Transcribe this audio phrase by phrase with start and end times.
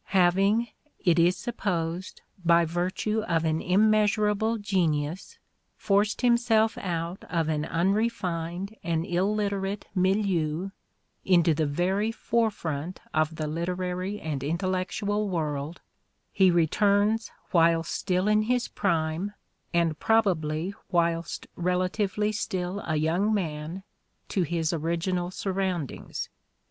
[0.17, 5.37] Having it is supposed by virtue of an immeasurable genius
[5.77, 10.69] forced himself out of an unrefined and illiterate milieu
[11.23, 15.81] into the very forefront of the literary and intellectual world,
[16.31, 19.33] he ret urns whilst still in his prime,
[19.71, 23.83] and probably whilst relatively still a young man,
[24.29, 26.27] to his original surroundings.